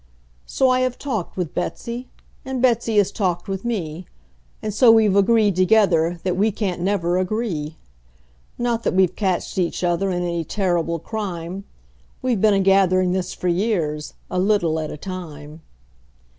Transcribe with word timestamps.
So 0.47 0.71
I 0.71 0.79
have 0.79 0.97
talked 0.97 1.37
with 1.37 1.53
Betsey, 1.53 2.07
and 2.43 2.59
Betsey 2.59 2.97
has 2.97 3.11
talked 3.11 3.47
with 3.47 3.63
me, 3.63 4.07
And 4.59 4.73
so 4.73 4.91
we've 4.91 5.15
agreed 5.15 5.55
together 5.55 6.19
that 6.23 6.35
we 6.35 6.51
can't 6.51 6.81
never 6.81 7.19
agree; 7.19 7.75
Not 8.57 8.81
that 8.81 8.95
we've 8.95 9.15
catched 9.15 9.59
each 9.59 9.83
other 9.83 10.09
in 10.09 10.23
any 10.23 10.43
terrible 10.43 10.97
crime; 10.97 11.65
We've 12.23 12.41
been 12.41 12.55
a 12.55 12.59
gathering 12.61 13.11
this 13.11 13.35
for 13.35 13.47
years, 13.47 14.15
a 14.31 14.39
little 14.39 14.79
at 14.79 14.89
a 14.89 14.97
time. 14.97 15.61